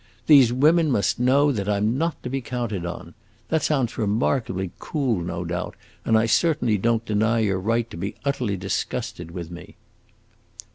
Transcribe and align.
These 0.25 0.51
women 0.51 0.89
must 0.89 1.19
know 1.19 1.51
that 1.51 1.69
I 1.69 1.77
'm 1.77 1.95
not 1.95 2.23
to 2.23 2.29
be 2.31 2.41
counted 2.41 2.87
on. 2.87 3.13
That 3.49 3.61
sounds 3.61 3.99
remarkably 3.99 4.71
cool, 4.79 5.21
no 5.21 5.45
doubt, 5.45 5.75
and 6.03 6.17
I 6.17 6.25
certainly 6.25 6.79
don't 6.79 7.05
deny 7.05 7.37
your 7.37 7.59
right 7.59 7.87
to 7.91 7.97
be 7.97 8.15
utterly 8.25 8.57
disgusted 8.57 9.29
with 9.29 9.51
me." 9.51 9.75